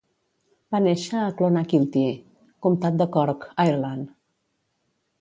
[0.75, 2.03] Va néixer a Clonakilty,
[2.67, 4.13] comtat de Cork, Ireland.